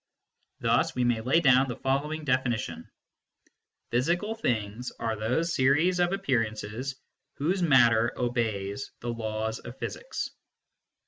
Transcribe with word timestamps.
Thus 0.61 0.95
we 0.95 1.03
may 1.03 1.21
lay 1.21 1.41
down 1.41 1.67
the 1.67 1.75
following 1.75 2.25
definition: 2.25 2.89
Physical 3.91 4.33
things 4.33 4.91
are 4.97 5.15
those 5.15 5.53
series 5.53 5.99
of 5.99 6.11
appearances 6.11 6.95
whose 7.35 7.61
matter 7.61 8.11
obeys 8.17 8.89
the 9.01 9.09
laws 9.13 9.59
of 9.59 9.77
physics. 9.77 10.31